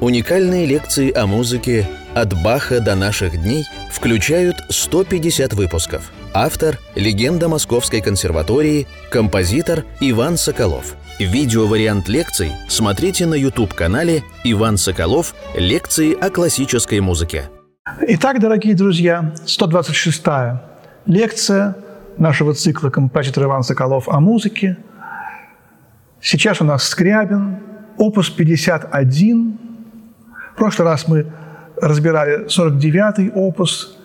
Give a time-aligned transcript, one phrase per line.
[0.00, 6.12] Уникальные лекции о музыке «От Баха до наших дней» включают 150 выпусков.
[6.32, 10.94] Автор– легенда Московской консерватории, композитор Иван Соколов.
[11.18, 15.34] Видеовариант лекций смотрите на YouTube-канале «Иван Соколов.
[15.56, 17.50] Лекции о классической музыке».
[18.02, 20.62] Итак, дорогие друзья, 126-я
[21.06, 21.74] лекция
[22.16, 24.76] нашего цикла композитор Иван Соколов о музыке.
[26.20, 27.58] Сейчас у нас Скрябин,
[27.96, 29.67] опус 51.
[30.58, 31.24] В прошлый раз мы
[31.80, 33.96] разбирали 49-й опус.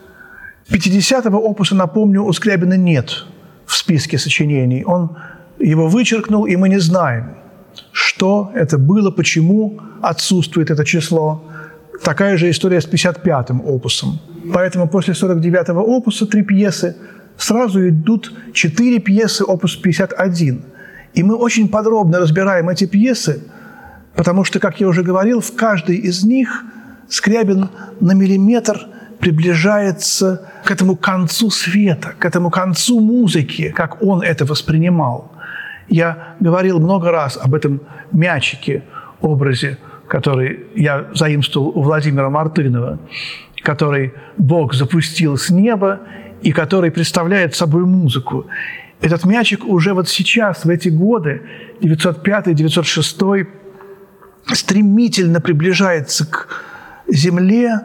[0.70, 3.26] 50-го опуса, напомню, у Скрябина нет
[3.66, 4.84] в списке сочинений.
[4.86, 5.18] Он
[5.58, 7.38] его вычеркнул, и мы не знаем,
[7.92, 11.42] что это было, почему отсутствует это число.
[12.04, 14.20] Такая же история с 55-м опусом.
[14.54, 16.96] Поэтому после 49-го опуса три пьесы
[17.36, 20.62] сразу идут четыре пьесы опус 51.
[21.16, 23.42] И мы очень подробно разбираем эти пьесы,
[24.16, 26.64] потому что, как я уже говорил, в каждой из них
[27.10, 28.88] Скрябин на миллиметр
[29.20, 35.32] приближается к этому концу света, к этому концу музыки, как он это воспринимал.
[35.88, 38.84] Я говорил много раз об этом мячике,
[39.22, 43.00] образе, который я заимствовал у Владимира Мартынова,
[43.64, 46.00] который Бог запустил с неба
[46.42, 48.46] и который представляет собой музыку.
[49.02, 51.42] Этот мячик уже вот сейчас, в эти годы,
[51.82, 53.48] 905-906,
[54.52, 56.48] стремительно приближается к
[57.08, 57.82] Земле,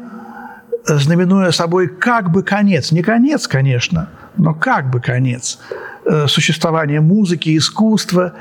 [0.85, 2.93] знаменуя собой как бы конец.
[2.93, 5.59] Не конец, конечно, но как бы конец
[6.05, 8.35] э, существования музыки, искусства.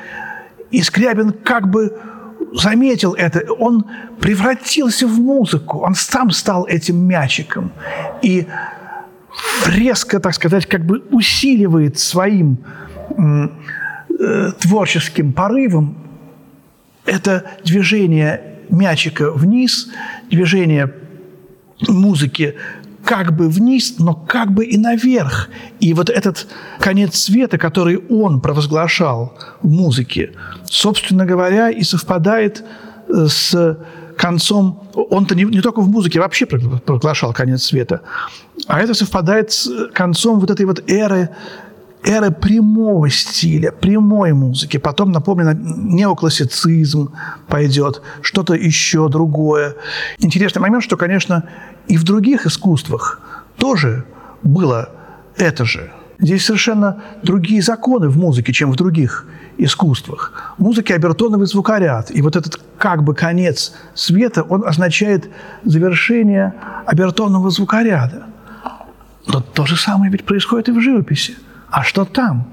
[0.72, 1.98] И Скрябин как бы
[2.54, 3.52] заметил это.
[3.54, 3.86] Он
[4.20, 5.80] превратился в музыку.
[5.80, 7.72] Он сам стал этим мячиком.
[8.22, 8.48] И
[9.68, 12.60] резко, так сказать, как бы усиливает своим
[13.18, 16.07] э, творческим порывом
[17.08, 19.90] это движение мячика вниз,
[20.30, 20.94] движение
[21.88, 22.56] музыки
[23.04, 25.50] как бы вниз, но как бы и наверх.
[25.80, 26.48] И вот этот
[26.80, 30.34] конец света, который он провозглашал в музыке,
[30.66, 32.66] собственно говоря, и совпадает
[33.08, 33.80] э, с
[34.18, 38.02] концом, он-то не, не только в музыке вообще провозглашал конец света,
[38.68, 41.30] а это совпадает с концом вот этой вот эры
[42.04, 44.78] эры прямого стиля, прямой музыки.
[44.78, 47.12] Потом, напомню, неоклассицизм
[47.48, 49.76] пойдет, что-то еще другое.
[50.20, 51.44] Интересный момент, что, конечно,
[51.88, 53.22] и в других искусствах
[53.58, 54.06] тоже
[54.44, 54.90] было
[55.36, 55.92] это же.
[56.20, 59.28] Здесь совершенно другие законы в музыке, чем в других
[59.58, 60.56] искусствах.
[60.58, 62.10] В музыке обертоновый звукоряд.
[62.12, 65.30] И вот этот как бы конец света, он означает
[65.64, 66.54] завершение
[66.86, 68.26] обертонного звукоряда.
[69.28, 71.36] Но то же самое ведь происходит и в живописи.
[71.70, 72.48] А что там?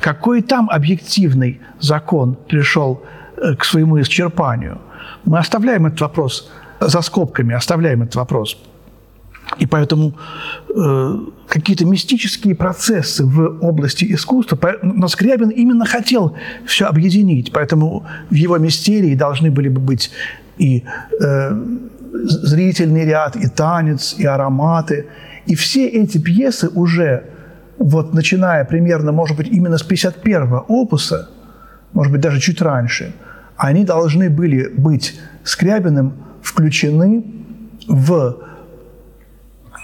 [0.00, 3.02] Какой там объективный закон пришел
[3.36, 4.78] э, к своему исчерпанию?
[5.24, 6.50] Мы оставляем этот вопрос
[6.80, 8.56] за скобками, оставляем этот вопрос.
[9.58, 10.14] И поэтому
[10.74, 16.36] э, какие-то мистические процессы в области искусства, но Скрябин именно хотел
[16.66, 20.10] все объединить, поэтому в его мистерии должны были бы быть
[20.58, 20.84] и
[21.20, 21.64] э,
[22.12, 25.06] зрительный ряд, и танец, и ароматы.
[25.46, 27.24] И все эти пьесы уже
[27.78, 31.28] вот начиная примерно, может быть, именно с 51-го опуса,
[31.92, 33.14] может быть, даже чуть раньше,
[33.56, 37.24] они должны были быть Скрябиным включены
[37.86, 38.38] в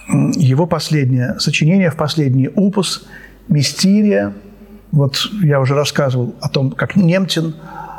[0.09, 3.07] его последнее сочинение, в последний опус
[3.49, 4.33] «Мистерия».
[4.91, 7.55] Вот я уже рассказывал о том, как Немтин,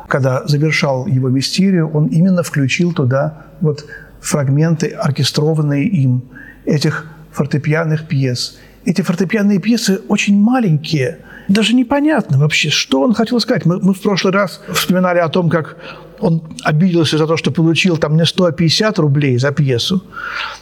[0.08, 3.86] когда завершал его «Мистерию», он именно включил туда вот
[4.20, 6.24] фрагменты, оркестрованные им,
[6.66, 11.20] этих фортепианных пьес– эти фортепианные пьесы очень маленькие.
[11.48, 13.66] Даже непонятно вообще, что он хотел сказать.
[13.66, 15.78] Мы, мы в прошлый раз вспоминали о том, как
[16.20, 20.04] он обиделся за то, что получил там не 150 рублей за пьесу.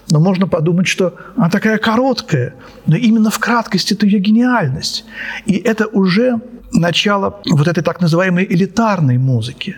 [0.09, 2.55] Но можно подумать, что она такая короткая.
[2.87, 5.05] Но именно в краткости это ее гениальность.
[5.45, 6.39] И это уже
[6.71, 9.77] начало вот этой так называемой элитарной музыки.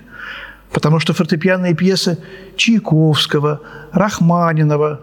[0.71, 2.17] Потому что фортепианные пьесы
[2.55, 3.61] Чайковского,
[3.91, 5.01] Рахманинова,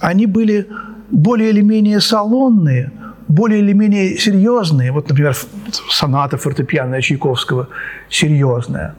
[0.00, 0.68] они были
[1.10, 2.92] более или менее салонные,
[3.28, 4.92] более или менее серьезные.
[4.92, 5.36] Вот, например,
[5.90, 7.68] соната фортепианная Чайковского
[8.08, 8.94] серьезная.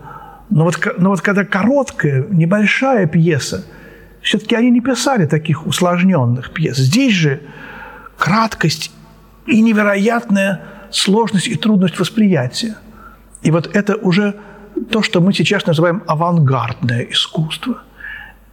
[0.50, 3.66] Но вот, но вот когда короткая, небольшая пьеса,
[4.22, 6.78] все-таки они не писали таких усложненных пьес.
[6.78, 7.42] Здесь же
[8.18, 8.92] краткость
[9.46, 10.62] и невероятная
[10.92, 12.76] сложность и трудность восприятия.
[13.44, 14.36] И вот это уже
[14.90, 17.84] то, что мы сейчас называем авангардное искусство.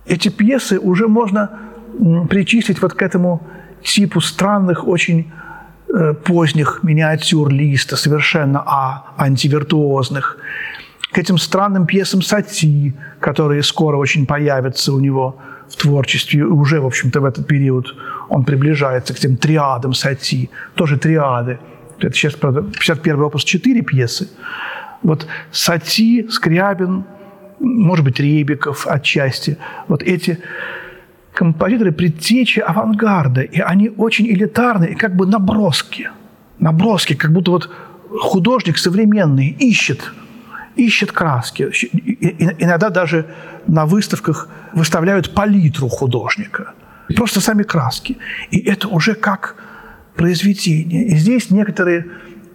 [0.04, 1.58] Эти пьесы уже можно
[2.28, 3.42] причислить вот к этому
[3.82, 5.32] типу странных, очень
[5.88, 10.38] э, поздних миниатюр Листа, совершенно а, антивиртуозных,
[11.12, 15.36] к этим странным пьесам Сати, которые скоро очень появятся у него
[15.68, 16.44] в творчестве.
[16.44, 17.94] Уже, в общем-то, в этот период
[18.28, 21.58] он приближается к тем триадам сати, тоже триады.
[21.98, 24.28] Это сейчас, правда, 51 опус 4 пьесы.
[25.02, 27.04] Вот Сати, Скрябин,
[27.58, 29.56] может быть, Ребиков отчасти.
[29.88, 30.38] Вот эти
[31.34, 36.10] композиторы предтечи авангарда, и они очень элитарные, и как бы наброски.
[36.58, 37.70] Наброски, как будто вот
[38.20, 40.12] художник современный ищет,
[40.76, 41.64] ищет краски.
[42.58, 43.26] Иногда даже
[43.66, 46.74] на выставках выставляют палитру художника.
[47.16, 48.18] Просто сами краски.
[48.50, 49.56] И это уже как
[50.14, 51.06] произведение.
[51.06, 52.06] И здесь некоторые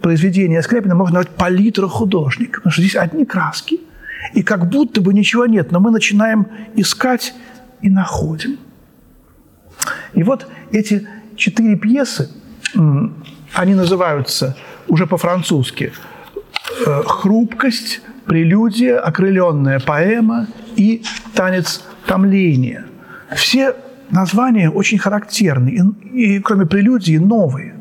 [0.01, 3.81] произведения Скрябина можно назвать палитра художника, потому что здесь одни краски.
[4.33, 7.33] И как будто бы ничего нет, но мы начинаем искать
[7.81, 8.57] и находим.
[10.13, 12.29] И вот эти четыре пьесы,
[13.53, 14.55] они называются
[14.87, 15.93] уже по-французски
[16.85, 21.03] э, «Хрупкость», «Прелюдия», «Окрыленная поэма» и
[21.33, 22.85] «Танец томления».
[23.35, 23.75] Все
[24.09, 27.75] названия очень характерны, и, и кроме прелюдии новые.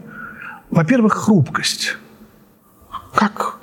[0.70, 1.96] Во-первых, хрупкость.
[3.14, 3.58] Как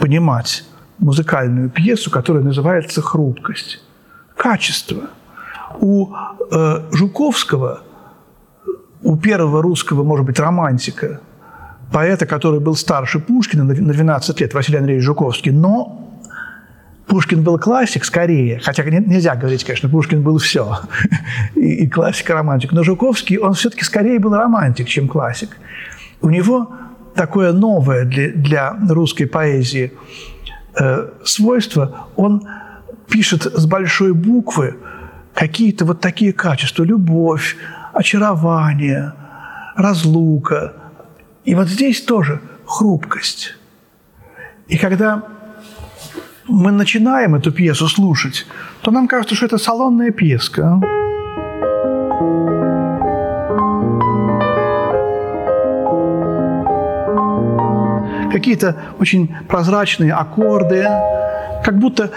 [0.00, 0.64] понимать
[0.98, 3.82] музыкальную пьесу, которая называется «Хрупкость»?
[4.36, 5.10] Качество.
[5.80, 6.14] У
[6.50, 7.82] э, Жуковского,
[9.02, 11.20] у первого русского, может быть, романтика,
[11.92, 16.00] поэта, который был старше Пушкина на 12 лет, Василий Андреевич Жуковский, но
[17.06, 20.78] Пушкин был классик скорее, хотя нельзя говорить, конечно, Пушкин был все,
[21.54, 22.72] и, и классик, и романтик.
[22.72, 25.56] Но Жуковский, он все-таки скорее был романтик, чем классик.
[26.22, 26.72] У него
[27.14, 29.92] такое новое для, для русской поэзии
[30.78, 32.42] э, свойство, он
[33.08, 34.76] пишет с большой буквы
[35.34, 37.56] какие-то вот такие качества, любовь,
[37.92, 39.12] очарование,
[39.76, 40.72] разлука.
[41.44, 43.56] И вот здесь тоже хрупкость.
[44.68, 45.24] И когда
[46.46, 48.46] мы начинаем эту пьесу слушать,
[48.82, 50.80] то нам кажется, что это салонная пьеска.
[58.32, 60.86] Какие-то очень прозрачные аккорды,
[61.64, 62.10] как будто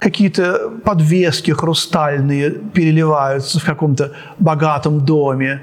[0.00, 5.60] какие-то подвески хрустальные переливаются в каком-то богатом доме.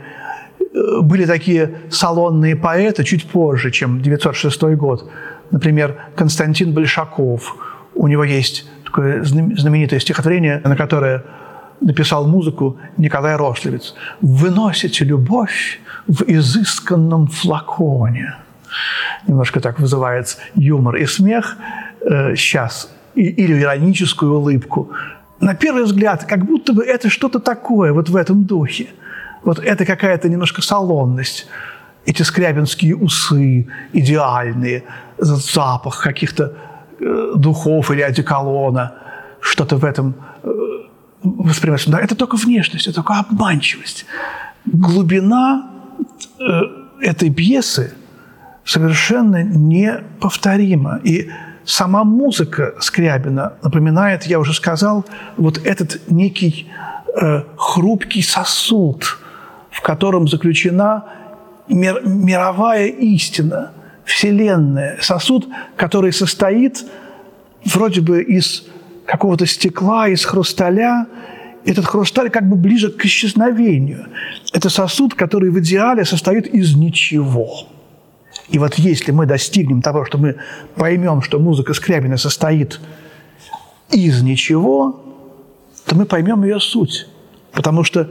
[1.01, 5.09] Были такие салонные поэты чуть позже, чем 906 год.
[5.51, 7.55] Например, Константин Большаков–
[7.97, 11.23] у него есть такое знаменитое стихотворение, на которое
[11.81, 13.95] написал музыку Николай Рослевец.
[14.21, 18.35] «Выносите любовь в изысканном флаконе».
[19.27, 21.57] Немножко так вызывает юмор и смех
[22.01, 22.91] э, сейчас,
[23.21, 24.91] или ироническую улыбку.
[25.39, 28.87] На первый взгляд, как будто бы это что-то такое вот в этом духе.
[29.43, 31.47] Вот это какая-то немножко салонность.
[32.05, 34.83] Эти скрябинские усы идеальные,
[35.17, 36.53] запах каких-то
[36.99, 38.95] Э, духов или одеколона,
[39.39, 40.49] что-то в этом э,
[41.21, 41.91] воспринимается.
[41.91, 44.05] Да, это только внешность, это только обманчивость.
[44.65, 45.69] Глубина
[46.39, 46.43] э,
[47.01, 47.93] этой пьесы
[48.65, 50.99] совершенно неповторима.
[51.03, 51.29] И
[51.67, 55.05] сама музыка Скрябина напоминает, я уже сказал,
[55.37, 56.67] вот этот некий
[57.21, 59.19] э, хрупкий сосуд,
[59.69, 61.03] в котором заключена
[61.67, 63.73] мир, мировая истина–
[64.07, 66.85] Вселенная, сосуд, который состоит
[67.65, 68.63] вроде бы из
[69.05, 71.07] какого-то стекла, из хрусталя.
[71.65, 74.07] Этот хрусталь как бы ближе к исчезновению.
[74.53, 77.67] Это сосуд, который в идеале состоит из ничего.
[78.49, 80.37] И вот если мы достигнем того, что мы
[80.75, 82.79] поймем, что музыка Скрябина состоит
[83.91, 85.03] из ничего,
[85.85, 87.07] то мы поймем ее суть.
[87.51, 88.09] Потому что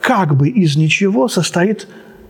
[0.00, 1.88] как бы из ничего состоит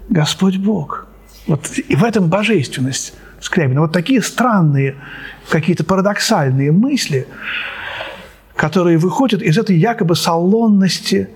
[0.08, 1.06] Господь Бог–
[1.48, 3.80] вот и в этом божественность Скрябина.
[3.80, 4.96] Вот такие странные,
[5.48, 7.26] какие-то парадоксальные мысли,
[8.54, 11.30] которые выходят из этой якобы салонности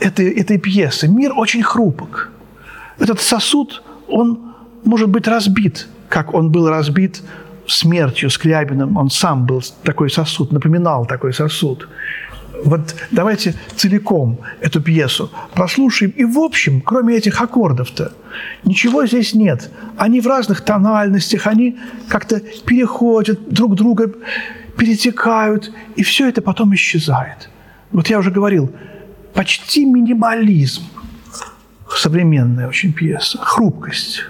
[0.00, 1.06] этой, этой пьесы.
[1.06, 2.30] Мир очень хрупок.
[2.98, 4.51] Этот сосуд, он
[4.84, 7.22] может быть разбит, как он был разбит
[7.66, 8.96] смертью Скрябиным.
[8.96, 11.88] Он сам был такой сосуд, напоминал такой сосуд.
[12.64, 16.12] Вот давайте целиком эту пьесу прослушаем.
[16.12, 18.12] И в общем, кроме этих аккордов-то,
[18.64, 19.70] ничего здесь нет.
[19.96, 24.12] Они в разных тональностях, они как-то переходят друг друга,
[24.78, 27.50] перетекают, и все это потом исчезает.
[27.90, 28.70] Вот я уже говорил,
[29.34, 30.82] почти минимализм.
[31.94, 33.38] Современная очень пьеса.
[33.38, 34.24] Хрупкость.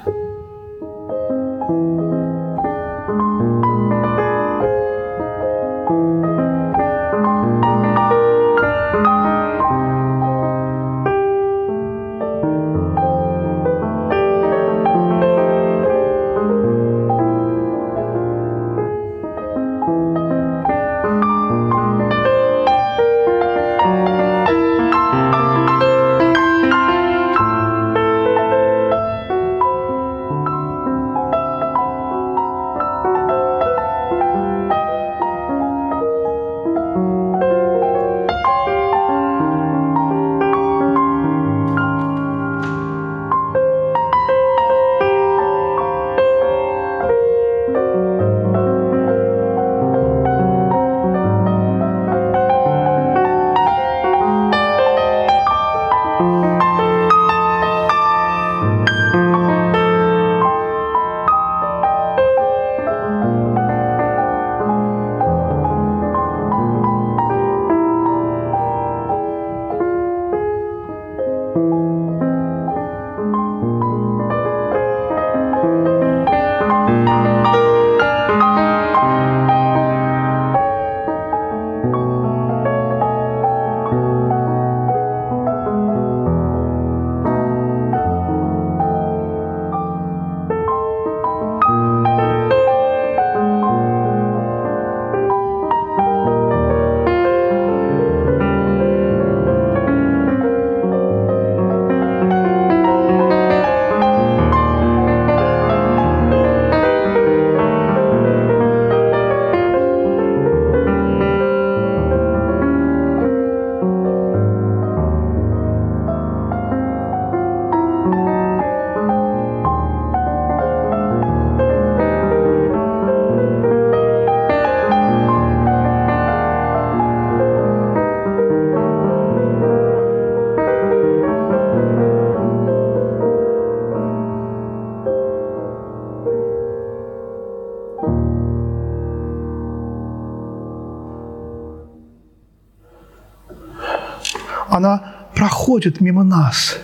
[145.73, 146.79] Проходит мимо нас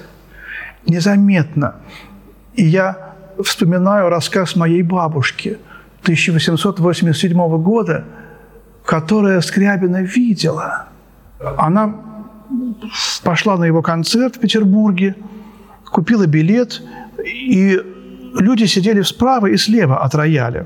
[0.87, 1.75] незаметно.
[2.57, 2.97] И я
[3.45, 5.59] вспоминаю рассказ моей бабушки
[6.03, 8.05] 1887 года,
[8.87, 10.87] которая Скрябина видела.
[11.59, 11.95] Она
[13.23, 15.15] пошла на его концерт в Петербурге,
[15.93, 16.83] купила билет,
[17.23, 17.79] и
[18.41, 20.65] люди сидели справа и слева от рояля.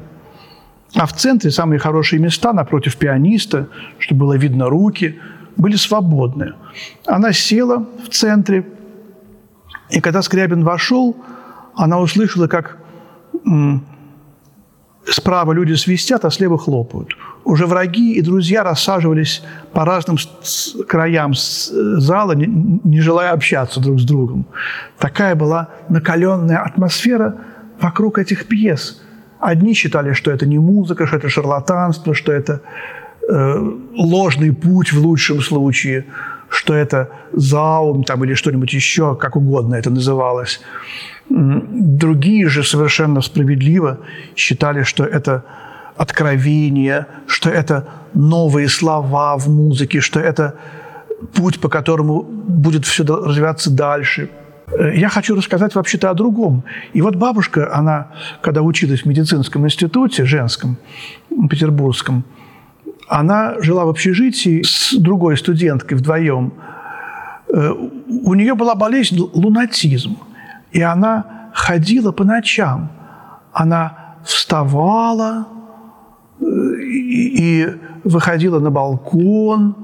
[0.95, 3.67] А в центре самые хорошие места напротив пианиста,
[3.99, 5.19] чтобы было видно руки–
[5.57, 6.55] были свободны.
[7.07, 8.67] Она села в центре,
[9.91, 11.17] и когда Скрябин вошел,
[11.75, 12.79] она услышала, как
[15.07, 17.17] справа люди свистят, а слева хлопают.
[17.45, 19.43] Уже враги и друзья рассаживались
[19.73, 20.17] по разным
[20.89, 24.47] краям зала, не, желая общаться друг с другом.
[24.99, 27.37] Такая была накаленная атмосфера
[27.81, 29.03] вокруг этих пьес.
[29.41, 32.63] Одни считали, что это не музыка, что это шарлатанство, что это
[33.29, 36.05] Э, ложный путь в лучшем случае,
[36.49, 40.61] что это заум там, или что-нибудь еще, как угодно это называлось.
[41.29, 43.99] Другие же совершенно справедливо
[44.35, 45.45] считали, что это
[45.97, 50.57] откровение, что это новые слова в музыке, что это
[51.33, 54.31] путь, по которому будет все развиваться дальше.
[54.67, 56.65] Э, я хочу рассказать вообще-то о другом.
[56.93, 58.09] И вот бабушка, она,
[58.41, 60.77] когда училась в медицинском институте женском,
[61.49, 62.25] петербургском,
[63.13, 66.55] она жила в общежитии с другой студенткой вдвоем.
[67.53, 70.17] Э, у нее была болезнь лунатизм,
[70.71, 72.91] и она ходила по ночам.
[73.53, 75.47] Она вставала
[76.41, 77.69] э, и
[78.03, 79.77] выходила на балкон.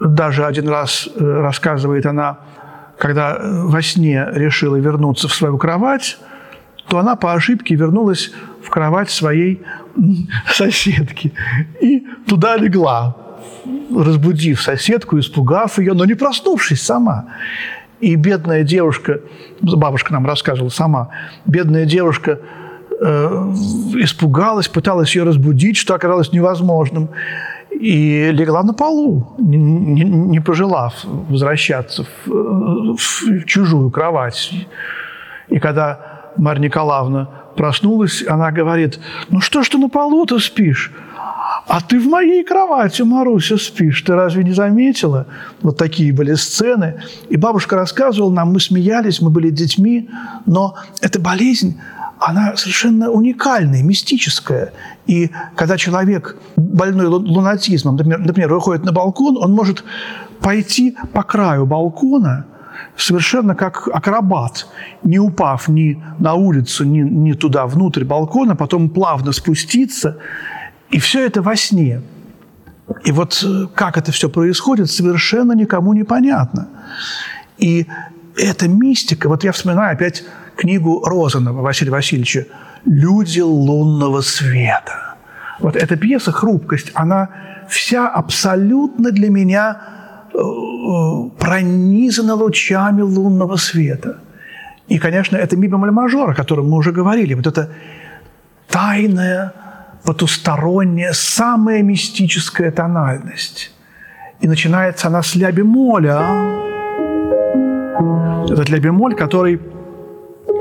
[0.00, 2.38] Даже один раз, э, рассказывает она,
[2.98, 6.18] когда во сне решила вернуться в свою кровать,
[6.88, 9.62] то она по ошибке вернулась в кровать своей
[10.48, 11.32] соседки
[11.80, 13.16] и туда легла,
[13.94, 17.26] разбудив соседку, испугав ее, но не проснувшись сама.
[18.00, 19.20] И бедная девушка,
[19.60, 21.08] бабушка нам рассказывала сама,
[21.46, 22.40] бедная девушка
[23.00, 23.26] э,
[23.96, 27.08] испугалась, пыталась ее разбудить, что оказалось невозможным,
[27.70, 34.50] и легла на полу, не, не, не пожелав возвращаться в, в чужую кровать.
[35.48, 39.00] И когда Марья Николаевна проснулась, она говорит,
[39.30, 40.92] ну что ж ты на полу-то спишь?
[41.68, 44.02] А ты в моей кровати, Маруся, спишь.
[44.02, 45.26] Ты разве не заметила?
[45.62, 47.02] Вот такие были сцены.
[47.28, 50.08] И бабушка рассказывала нам, мы смеялись, мы были детьми,
[50.46, 51.80] но эта болезнь,
[52.20, 54.72] она совершенно уникальная, мистическая.
[55.06, 59.82] И когда человек, больной лунатизмом, например, выходит на балкон, он может
[60.40, 62.46] пойти по краю балкона–
[62.96, 64.66] совершенно как акробат,
[65.02, 70.18] не упав ни на улицу, ни, ни туда, внутрь балкона, потом плавно спуститься.
[70.90, 72.02] И все это во сне.
[73.04, 76.68] И вот э, как это все происходит, совершенно никому не понятно.
[77.58, 77.86] И
[78.36, 80.24] эта мистика, вот я вспоминаю опять
[80.56, 82.46] книгу Розанова Василия Васильевича
[82.84, 85.16] «Люди лунного света».
[85.58, 87.28] Вот эта пьеса «Хрупкость», она
[87.68, 89.95] вся абсолютно для меня
[91.38, 94.18] пронизана лучами лунного света.
[94.88, 97.34] И, конечно, это ми бемоль мажор, о котором мы уже говорили.
[97.34, 97.70] Вот это
[98.68, 99.52] тайная,
[100.04, 103.72] потусторонняя, самая мистическая тональность.
[104.40, 106.20] И начинается она с ля бемоля.
[108.50, 109.60] Этот ля бемоль, который...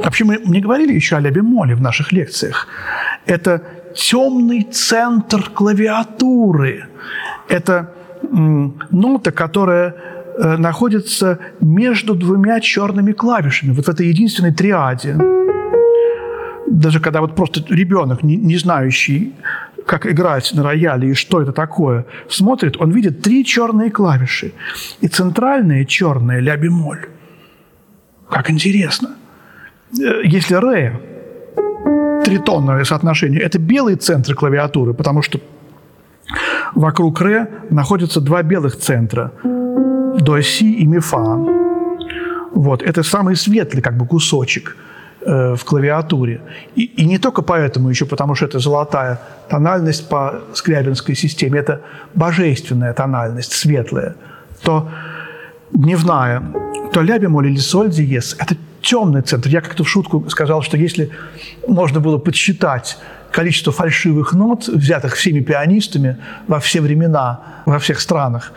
[0.04, 2.68] Вообще мы не говорили еще о ля бемоле в наших лекциях.
[3.28, 3.62] Это
[3.94, 6.86] темный центр клавиатуры.
[7.50, 7.94] Это
[8.92, 9.96] нота, которая
[10.38, 15.18] э, находится между двумя черными клавишами, вот в этой единственной триаде.
[16.68, 19.34] Даже когда вот просто ребенок, не, не знающий,
[19.86, 24.52] как играть на рояле и что это такое, смотрит, он видит три черные клавиши.
[25.02, 27.06] И центральная черная ля бемоль.
[28.30, 29.10] Как интересно.
[30.00, 31.00] Э, если ре,
[32.26, 35.40] тритонное соотношение, это белый центр клавиатуры, потому что
[36.74, 39.32] вокруг ре находятся два белых центра–
[40.22, 41.38] до си и ми фа.
[42.56, 44.78] Вот, это самый светлый как бы кусочек
[45.22, 46.42] э, в клавиатуре.
[46.76, 49.20] И, и не только поэтому, еще потому что это золотая
[49.50, 51.82] тональность по скрябинской системе, это
[52.14, 54.16] божественная тональность, светлая.
[54.64, 54.90] То
[55.72, 56.42] дневная,
[56.94, 59.50] то ля бемоль или соль диез– это темный центр.
[59.50, 61.10] Я как-то в шутку сказал, что если
[61.68, 62.98] можно было подсчитать
[63.36, 68.54] количество фальшивых нот, взятых всеми пианистами во все времена, во всех странах,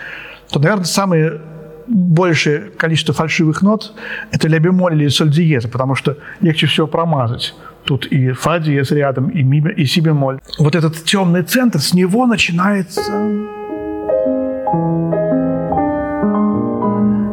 [0.53, 1.41] то, наверное, самое
[1.89, 3.93] большее количество фальшивых нот–
[4.31, 7.57] это ля бемоль или соль диеза, потому что легче всего промазать.
[7.85, 10.39] Тут и фа диез рядом, и, ми, и си бемоль.
[10.59, 13.03] Вот этот темный центр, с него начинается...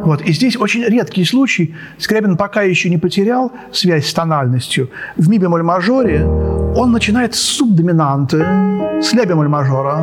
[0.06, 0.22] Вот.
[0.22, 1.76] И здесь очень редкий случай.
[1.98, 4.90] Скрябин пока еще не потерял связь с тональностью.
[5.18, 6.26] В ми бемоль мажоре
[6.76, 8.38] он начинает с субдоминанты,
[9.02, 9.98] с ля бемоль мажора.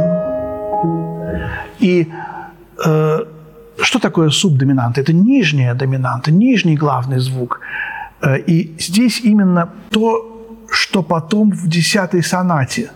[1.81, 2.09] И
[2.85, 3.19] э,
[3.81, 5.01] что такое субдоминанта?
[5.01, 7.61] Это нижняя доминанта, нижний главный звук.
[8.23, 10.29] Э, и здесь именно то,
[10.71, 12.91] что потом в десятой сонате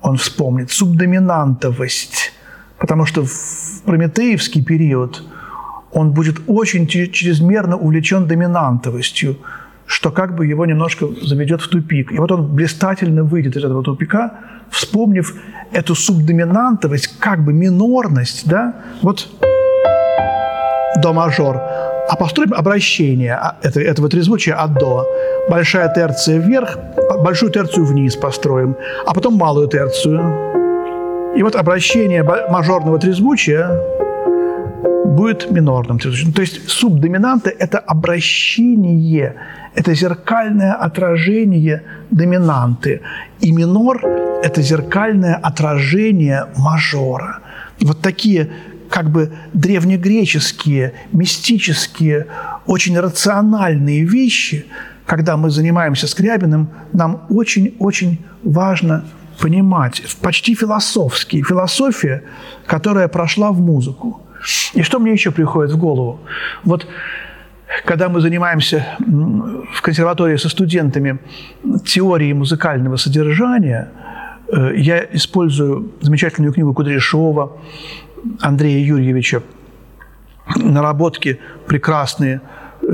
[0.00, 2.32] он вспомнит, субдоминантовость.
[2.78, 5.22] Потому что в прометеевский период
[5.92, 9.36] он будет очень чрезмерно увлечен доминантовостью,
[9.90, 12.12] что как бы его немножко заведет в тупик.
[12.12, 14.34] И вот он блистательно выйдет из этого тупика,
[14.70, 15.34] вспомнив
[15.72, 18.72] эту субдоминантовость, как бы минорность, да,
[19.02, 19.28] вот
[21.02, 21.56] до мажор,
[22.08, 25.08] а построим обращение а, этого трезвучия от до.
[25.50, 26.78] Большая терция вверх,
[27.24, 31.34] большую терцию вниз построим, а потом малую терцию.
[31.36, 33.76] И вот обращение мажорного трезвучия
[35.10, 36.32] будет минорным трезвучием.
[36.32, 39.34] То есть субдоминанта– это обращение,
[39.74, 43.00] это зеркальное отражение доминанты.
[43.40, 44.04] И минор–
[44.42, 47.40] это зеркальное отражение мажора.
[47.80, 48.50] Вот такие
[48.88, 52.26] как бы древнегреческие, мистические,
[52.66, 54.66] очень рациональные вещи,
[55.06, 59.04] когда мы занимаемся Скрябиным, нам очень-очень важно
[59.40, 62.22] понимать, почти философский, философия,
[62.66, 64.20] которая прошла в музыку.
[64.74, 66.20] И что мне еще приходит в голову?
[66.64, 66.86] Вот
[67.84, 71.18] когда мы занимаемся в консерватории со студентами
[71.84, 73.90] теорией музыкального содержания,
[74.52, 77.58] э, я использую замечательную книгу Кудряшова,
[78.40, 79.42] Андрея Юрьевича
[80.56, 82.40] наработки прекрасные
[82.82, 82.86] э,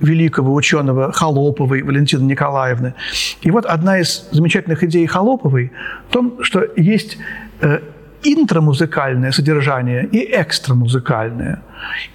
[0.00, 2.94] великого ученого Холоповой Валентины Николаевны.
[3.42, 5.72] И вот одна из замечательных идей Холоповой
[6.08, 7.18] в том, что есть
[7.60, 7.80] э,
[8.24, 11.58] интрамузыкальное содержание и экстрамузыкальное.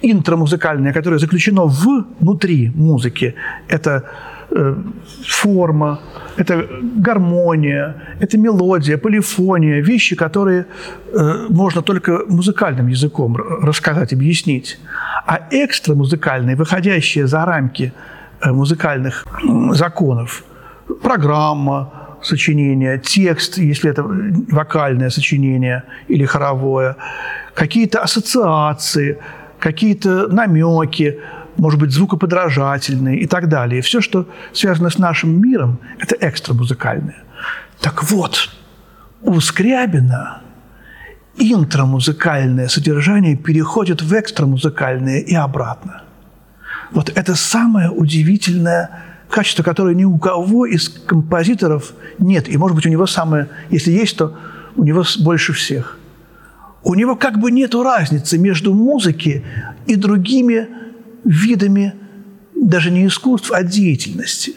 [0.02, 3.34] Интрамузыкальное, которое заключено внутри музыки,
[3.68, 4.02] это
[4.50, 4.74] э,
[5.28, 6.00] форма,
[6.36, 6.66] это
[7.04, 10.64] гармония, это мелодия, полифония, вещи, которые
[11.12, 14.78] э, можно только музыкальным языком рассказать, объяснить.
[15.26, 17.92] А экстрамузыкальные, выходящие за рамки
[18.40, 19.26] э, музыкальных
[19.72, 20.44] законов,
[21.02, 26.96] программа, сочинение, текст, если это вокальное сочинение или хоровое,
[27.54, 29.18] какие-то ассоциации,
[29.58, 31.18] какие-то намеки,
[31.56, 33.82] может быть, звукоподражательные и так далее.
[33.82, 37.22] Все, что связано с нашим миром, это экстрамузыкальное.
[37.80, 38.50] Так вот,
[39.22, 40.42] у Скрябина
[41.36, 46.02] интрамузыкальное содержание переходит в экстрамузыкальное и обратно.
[46.92, 48.90] Вот это самое удивительное
[49.30, 52.48] качество, которое ни у кого из композиторов нет.
[52.48, 54.36] И, может быть, у него самое, если есть, то
[54.76, 55.98] у него больше всех.
[56.82, 59.44] У него как бы нет разницы между музыкой
[59.86, 60.68] и другими
[61.24, 61.94] видами
[62.54, 64.54] даже не искусств, а деятельности.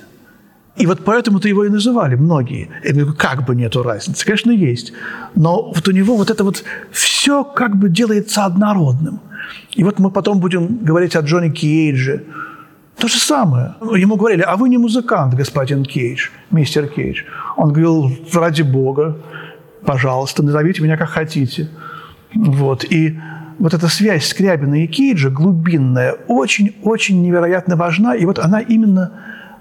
[0.76, 2.70] И вот поэтому-то его и называли многие.
[3.18, 4.26] Как бы нету разницы.
[4.26, 4.94] Конечно, есть.
[5.36, 9.20] Но вот у него вот это вот все как бы делается однородным.
[9.76, 12.24] И вот мы потом будем говорить о Джонни Кейдже,
[12.98, 13.76] то же самое.
[13.82, 17.24] Ему говорили, а вы не музыкант, господин Кейдж, мистер Кейдж.
[17.58, 19.18] Он говорил, ради бога,
[19.86, 21.70] пожалуйста, назовите меня как хотите.
[22.34, 22.84] Вот.
[22.86, 23.20] И
[23.60, 28.16] вот эта связь Скрябина и Кейджа, глубинная, очень-очень невероятно важна.
[28.16, 29.12] И вот она именно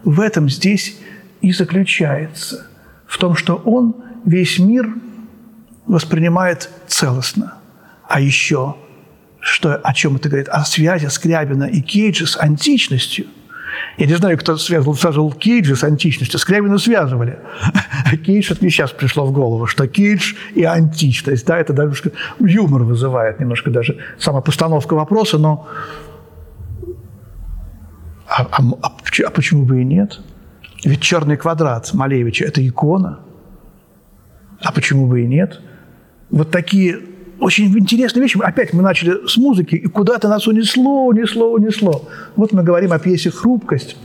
[0.04, 0.98] в этом здесь
[1.40, 2.66] и заключается.
[3.06, 4.94] В том, что он весь мир
[5.86, 7.54] воспринимает целостно.
[8.08, 8.76] А еще
[9.42, 10.48] что, о чем это говорит?
[10.48, 13.26] О связи Скрябина и Кейджа с античностью.
[13.98, 16.38] Я не знаю, кто связывал, связывал Кейджа с античностью.
[16.38, 17.40] Скрябина связывали.
[18.04, 21.44] А Кейдж, это мне сейчас пришло в голову, что Кейдж и античность.
[21.44, 25.66] Да, это даже юмор вызывает немножко даже сама постановка вопроса, но
[28.28, 28.92] а, а, а,
[29.26, 30.20] а почему бы и нет?
[30.84, 33.20] Ведь черный квадрат Малевича– это икона.
[34.60, 35.60] А почему бы и нет?
[36.30, 37.00] Вот такие
[37.42, 38.38] очень интересные вещи.
[38.40, 42.08] Опять мы начали с музыки, и куда-то нас унесло, унесло, унесло.
[42.36, 43.96] Вот мы говорим о пьесе «Хрупкость».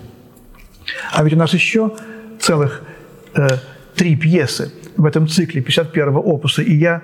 [1.13, 1.91] А ведь у нас еще
[2.39, 2.81] целых
[3.35, 3.47] э,
[3.95, 6.63] три пьесы в этом цикле 51-го опуса.
[6.63, 7.03] И я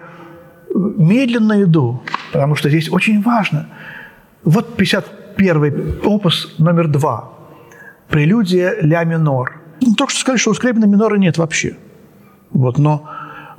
[0.69, 3.69] э, медленно иду, потому что здесь очень важно.
[4.43, 7.29] Вот 51-й опус номер два.
[8.09, 9.61] Прелюдия ля минор.
[9.81, 11.75] Ну, только что сказать, что у Скрябина минора нет вообще.
[12.49, 13.07] Вот, но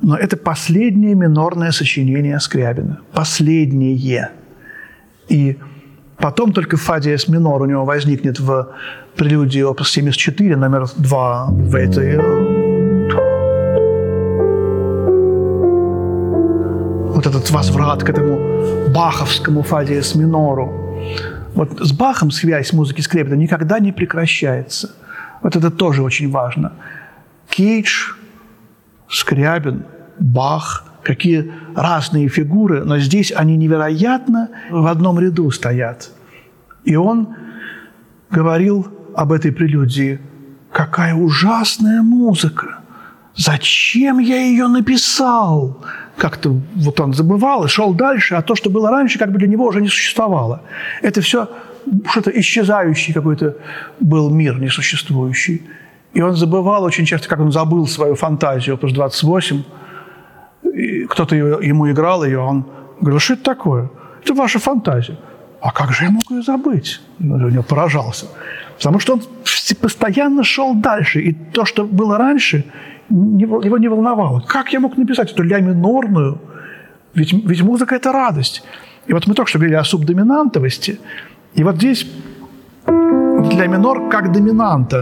[0.05, 2.99] но это последнее минорное сочинение Скрябина.
[3.11, 4.29] Последнее.
[5.29, 5.57] И
[6.17, 8.67] потом только фа диез минор у него возникнет в
[9.15, 12.17] прелюдии опус 74, номер 2 в этой
[17.11, 20.71] вот этот возврат к этому баховскому фа диез минору.
[21.55, 24.91] Вот с Бахом связь музыки Скрябина никогда не прекращается.
[25.41, 26.73] Вот это тоже очень важно.
[27.49, 28.11] Кейдж,
[29.09, 29.83] Скрябин,
[30.19, 36.11] Бах, какие разные фигуры, но здесь они невероятно в одном ряду стоят.
[36.83, 37.35] И он
[38.29, 40.19] говорил об этой прелюдии,
[40.71, 42.79] какая ужасная музыка,
[43.35, 45.83] зачем я ее написал?
[46.17, 49.47] Как-то вот он забывал и шел дальше, а то, что было раньше, как бы для
[49.47, 50.61] него уже не существовало.
[51.01, 51.49] Это все
[52.09, 53.57] что-то исчезающий какой-то
[53.99, 55.63] был мир несуществующий.
[56.13, 59.63] И он забывал очень часто, как он забыл свою фантазию, опус 28,
[61.09, 62.65] кто-то ему играл ее, он
[62.99, 63.89] говорил, что это такое?
[64.23, 65.17] Это ваша фантазия.
[65.61, 67.01] А как же я мог ее забыть?
[67.19, 68.25] Ну, у него поражался.
[68.77, 69.21] Потому что он
[69.81, 71.21] постоянно шел дальше.
[71.21, 72.63] И то, что было раньше,
[73.09, 74.41] его не волновало.
[74.47, 76.39] Как я мог написать эту ля минорную?
[77.13, 78.63] Ведь, ведь музыка– это радость.
[79.07, 80.99] И вот мы только что говорили о субдоминантовости.
[81.53, 82.07] И вот здесь
[82.85, 85.01] для минор как доминанта,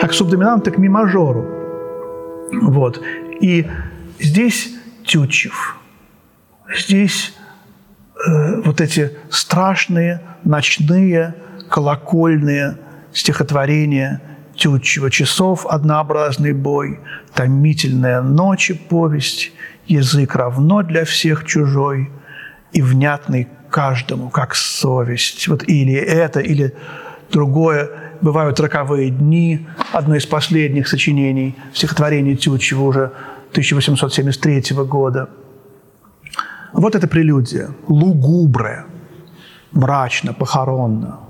[0.00, 1.44] как субдоминанта к ми мажору.
[2.62, 3.02] Вот.
[3.40, 3.66] И
[4.18, 4.70] Здесь
[5.04, 5.76] Тютчев,
[6.74, 7.34] здесь
[8.26, 11.34] э, вот эти страшные ночные
[11.70, 12.78] колокольные
[13.12, 14.20] стихотворения
[14.54, 17.00] Тютчева «Часов однообразный бой»,
[17.34, 19.52] «Томительная ночи повесть»,
[19.86, 22.10] «Язык равно для всех чужой»
[22.72, 25.46] и внятный каждому, как совесть.
[25.48, 26.74] Вот или это, или
[27.30, 27.90] другое.
[28.20, 29.66] Бывают роковые дни.
[29.92, 33.12] Одно из последних сочинений стихотворений Тютчева уже
[33.56, 35.28] 1873 года.
[36.72, 38.84] Вот эта прелюдия, лугубре,
[39.72, 41.25] мрачно, похоронно.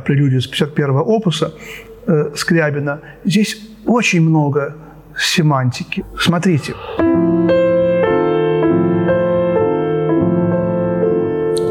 [0.00, 1.52] Вторая прелюдия с 51-го опуса
[2.06, 3.00] э, Скрябина.
[3.24, 4.76] Здесь очень много
[5.16, 6.04] семантики.
[6.18, 6.74] Смотрите.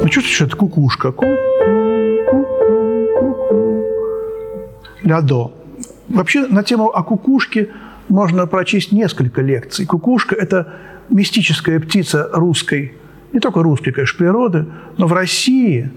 [0.01, 1.11] Вы чувствуете, что это кукушка?
[1.11, 1.25] Ку
[5.03, 5.51] Ля до.
[6.07, 7.69] Вообще на тему о кукушке
[8.09, 9.85] можно прочесть несколько лекций.
[9.85, 10.73] Кукушка– это
[11.09, 12.93] мистическая птица русской,
[13.33, 14.65] не только русской, конечно, природы,
[14.97, 15.91] но в России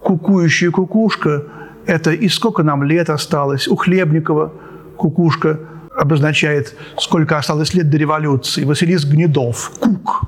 [0.00, 1.44] кукующая кукушка–
[1.86, 3.68] это и сколько нам лет осталось.
[3.68, 4.52] У Хлебникова
[4.96, 5.60] кукушка
[5.96, 8.64] обозначает, сколько осталось лет до революции.
[8.64, 10.22] Василис Гнедов– кук,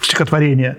[0.00, 0.78] стихотворение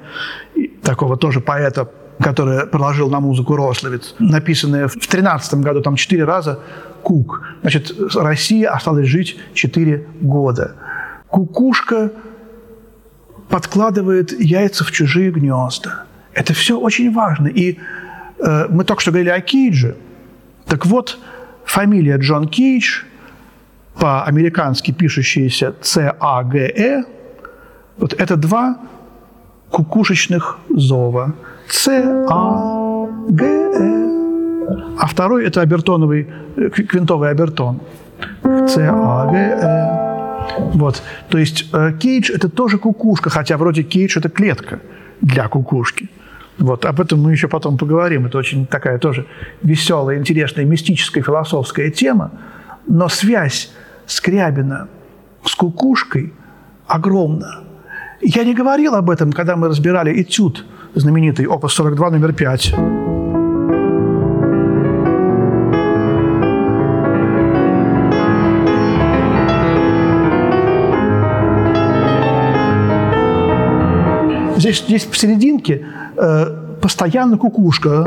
[0.84, 6.60] такого тоже поэта, который проложил на музыку Рословец, написанное в 13 году, там четыре раза
[7.04, 7.42] Кук.
[7.62, 10.76] Значит, Россия осталась жить четыре года.
[11.28, 12.12] Кукушка
[13.50, 16.06] подкладывает яйца в чужие гнезда.
[16.34, 17.48] Это все очень важно.
[17.48, 17.80] И
[18.42, 19.96] мы только что говорили о Кейдже.
[20.66, 21.20] Так вот,
[21.66, 23.04] фамилия Джон Кейдж,
[24.00, 27.04] по-американски пишущаяся С-А-Г-Э,
[27.98, 28.78] вот это два
[29.70, 31.34] кукушечных зова.
[31.68, 32.32] С-А-Г-Э.
[34.98, 37.80] А второй– это обертоновый, э, квинтовый обертон.
[38.44, 40.12] С-А-Г-Э.
[40.74, 41.04] Вот.
[41.30, 44.80] То есть э, кейдж– это тоже кукушка, хотя вроде кейдж– это клетка
[45.22, 46.10] для кукушки.
[46.62, 48.28] Вот, об этом мы еще потом поговорим.
[48.28, 49.26] Это очень такая тоже
[49.64, 52.32] веселая, интересная, мистическая, философская тема.
[52.88, 53.72] Но связь
[54.06, 54.88] Скрябина
[55.44, 56.34] с кукушкой
[56.86, 57.64] огромна.
[58.22, 63.01] Я не говорил об этом, когда мы разбирали этюд знаменитый, опус 42, номер 5.
[74.62, 76.46] Здесь, здесь в серединке э,
[76.80, 78.06] постоянно кукушка.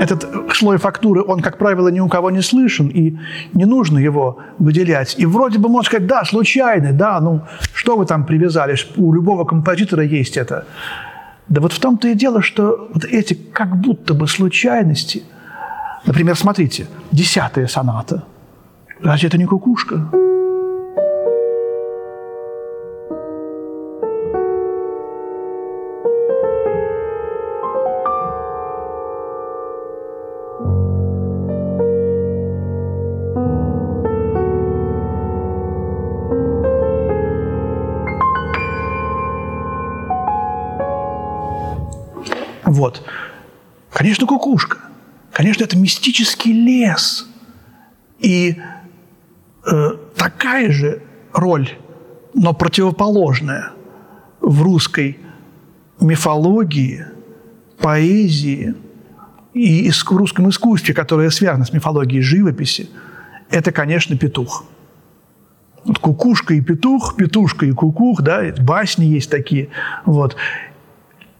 [0.00, 3.18] Этот слой фактуры, он, как правило, ни у кого не слышен, и
[3.52, 5.14] не нужно его выделять.
[5.18, 7.42] И вроде бы можно сказать, да, случайный, да, ну,
[7.74, 10.64] что вы там привязали, у любого композитора есть это.
[11.48, 15.22] Да вот в том-то и дело, что вот эти как будто бы случайности,
[16.06, 18.24] например, смотрите, десятая соната,
[19.02, 20.10] разве это не кукушка?
[42.64, 43.04] Вот.
[43.92, 44.78] Конечно, кукушка.
[45.32, 47.28] Конечно, это мистический лес.
[48.18, 48.56] И
[49.64, 51.70] э, такая же роль,
[52.34, 53.72] но противоположная
[54.40, 55.18] в русской
[56.00, 57.06] мифологии,
[57.78, 58.74] поэзии
[59.54, 62.88] и в русском искусстве, которое связано с мифологией живописи,
[63.50, 64.64] это, конечно, петух.
[65.84, 69.70] Вот кукушка и петух, петушка и кукух, да, басни есть такие.
[70.04, 70.36] Вот.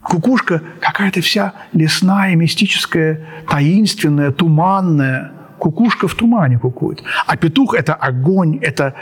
[0.02, 5.32] Кукушка какая-то вся лесная, мистическая, таинственная, туманная.
[5.58, 7.02] Кукушка в тумане кукует.
[7.26, 8.94] А петух– это огонь, это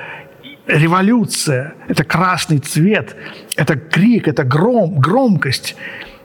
[0.67, 3.15] революция, это красный цвет,
[3.57, 5.77] это крик, это гром, громкость.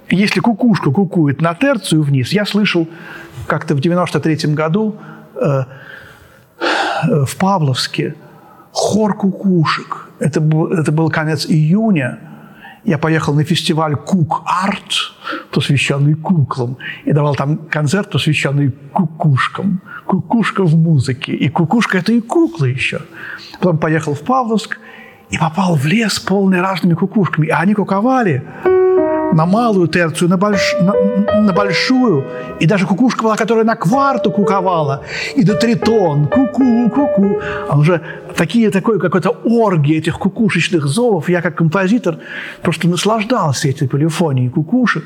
[0.10, 2.88] Если кукушка кукует на терцию вниз, я слышал
[3.46, 4.98] как-то в 93 году
[5.36, 5.64] э,
[7.26, 8.16] в Павловске
[8.72, 10.10] хор кукушек.
[10.20, 12.18] Это был, это был конец июня–
[12.84, 15.14] я поехал на фестиваль Кук Арт,
[15.52, 19.82] посвященный куклам, и давал там концерт, посвященный кукушкам.
[20.06, 21.34] Кукушка в музыке.
[21.34, 23.02] И кукушка– это и кукла еще.
[23.60, 24.80] Потом поехал в Павловск
[25.30, 27.48] и попал в лес, полный разными кукушками.
[27.48, 28.44] И они куковали
[29.34, 30.76] на малую терцию, на, больш...
[30.82, 30.94] на,
[31.42, 32.26] на большую.
[32.60, 35.02] И даже кукушка была, которая на кварту куковала.
[35.36, 36.28] И до тритон.
[36.28, 37.40] Ку-ку, ку-ку.
[37.70, 38.02] А уже
[38.36, 41.30] такие, такой какой-то оргии этих кукушечных зовов.
[41.30, 42.18] Я как композитор
[42.62, 45.04] просто наслаждался этой полифонией кукушек.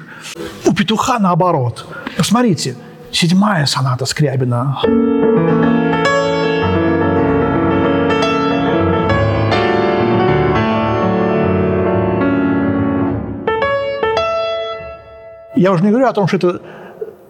[0.65, 1.85] У петуха наоборот.
[2.17, 2.75] Посмотрите,
[3.11, 5.76] седьмая соната Скрябина.
[15.57, 16.61] Я уже не говорю о том, что это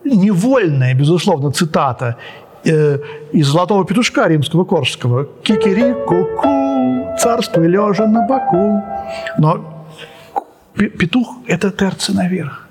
[0.03, 2.17] невольная, безусловно, цитата
[2.65, 2.99] э,
[3.31, 5.25] из «Золотого петушка» римского Корского.
[5.43, 8.83] «Кикири, ку-ку, царство лежа на боку».
[9.37, 9.85] Но
[10.75, 12.67] петух– это терцы наверх.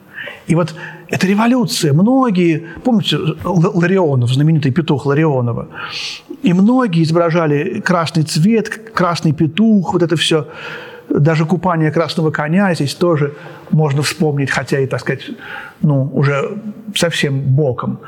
[0.46, 0.74] И вот
[1.08, 5.68] эта революция, многие, помните Ларионов, знаменитый петух Ларионова,
[6.42, 10.46] и многие изображали красный цвет, красный петух, вот это все.
[11.08, 13.34] Даже купание красного коня здесь тоже
[13.70, 15.30] можно вспомнить, хотя и, так сказать,
[15.82, 16.58] ну, уже
[16.94, 18.00] совсем боком.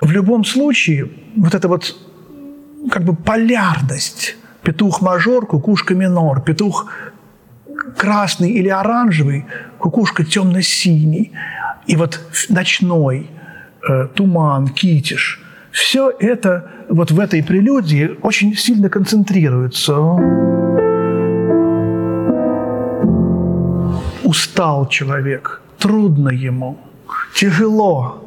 [0.00, 1.96] В любом случае, вот эта вот
[2.90, 6.86] как бы полярность, петух мажор, кукушка минор, петух
[7.96, 9.46] красный или оранжевый,
[9.78, 11.32] кукушка темно-синий,
[11.86, 13.30] и вот ночной,
[13.88, 20.53] э, туман, китиш, все это вот в этой прелюдии очень сильно концентрируется.
[24.24, 26.78] Устал человек, трудно ему,
[27.34, 28.24] тяжело,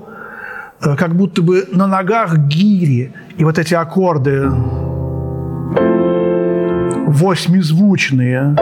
[0.80, 4.48] э, как будто бы на ногах гири, и вот эти аккорды
[7.08, 8.56] восьмизвучные,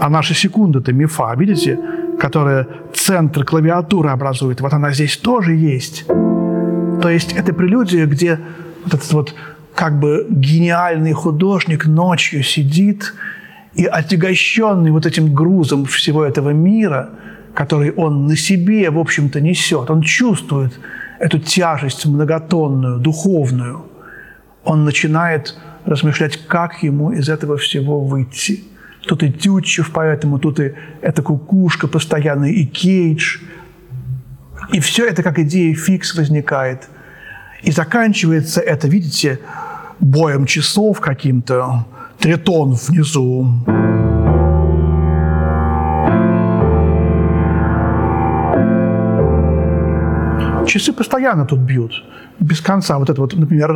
[0.00, 1.78] а наша секунда-то мифа, видите,
[2.18, 6.06] которая центр клавиатуры образует, вот она здесь тоже есть.
[6.06, 8.38] То есть это прелюдия, где
[8.84, 9.34] вот этот вот
[9.74, 13.12] как бы гениальный художник ночью сидит
[13.74, 17.10] и отягощенный вот этим грузом всего этого мира,
[17.54, 20.72] который он на себе, в общем-то, несет, он чувствует
[21.18, 23.86] эту тяжесть многотонную, духовную,
[24.64, 28.64] он начинает размышлять, как ему из этого всего выйти–
[29.06, 33.38] Тут и Тютчев, поэтому тут и эта кукушка постоянно, и Кейдж.
[34.72, 36.88] И все это как идея фикс возникает.
[37.62, 39.40] И заканчивается это, видите,
[39.98, 41.84] боем часов каким-то,
[42.22, 43.46] тритон внизу.
[50.66, 51.92] Часы постоянно тут бьют,
[52.38, 52.98] без конца.
[52.98, 53.70] Вот это вот, например,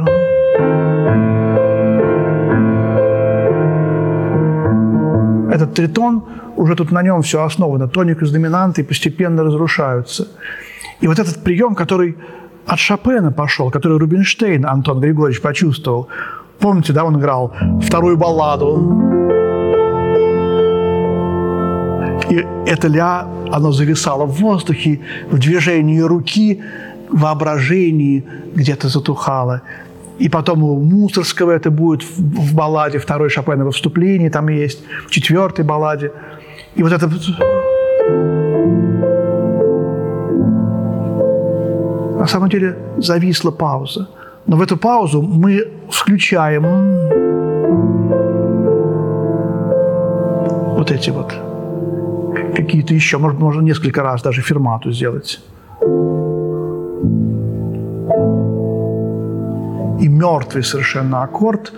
[5.53, 6.23] этот тритон,
[6.57, 10.29] уже тут на нем все основано, тоник и доминанты постепенно разрушаются.
[11.01, 12.17] И вот этот прием, который
[12.67, 16.09] от Шопена пошел, который Рубинштейн Антон Григорьевич почувствовал.
[16.67, 18.77] Помните, да, он играл вторую балладу.
[22.29, 24.99] И это ля, оно зависало в воздухе,
[25.31, 26.61] в движении руки,
[27.09, 28.25] в воображении
[28.57, 29.63] где-то затухало.
[30.19, 35.11] И потом у Мусорского это будет в, в балладе, второй Шопеново вступление там есть, в
[35.11, 36.11] четвертой балладе.
[36.75, 37.09] И вот это...
[42.19, 44.09] На самом деле зависла пауза.
[44.47, 46.63] Но в эту паузу мы включаем
[50.77, 51.35] вот эти вот
[52.55, 55.41] какие-то еще, может, можно несколько раз даже фермату сделать
[60.01, 61.73] и мертвый совершенно аккорд,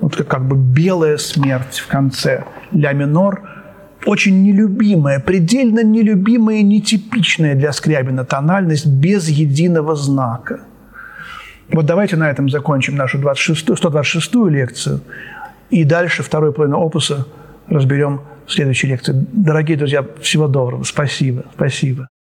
[0.00, 3.42] вот как бы белая смерть в конце, ля минор,
[4.06, 10.60] очень нелюбимая, предельно нелюбимая, нетипичная для Скрябина тональность без единого знака.
[11.72, 15.00] Вот давайте на этом закончим нашу 26, 126-ю лекцию,
[15.70, 17.26] и дальше второй половину опуса
[17.68, 19.14] разберем в следующей лекции.
[19.32, 20.82] Дорогие друзья, всего доброго.
[20.82, 21.44] Спасибо.
[21.54, 22.08] Спасибо.